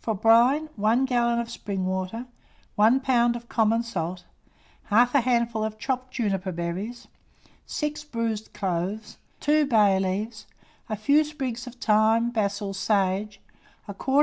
[0.00, 2.24] For brine, 1 gallon of spring water,
[2.76, 3.36] 1 lb.
[3.36, 4.24] of common salt,
[4.90, 7.06] 1/2 handful of chopped juniper berries,
[7.66, 10.46] 6 bruised cloves, 2 bay leaves,
[10.88, 13.42] a few sprigs of thyme, basil, sage,
[13.86, 14.20] 1/4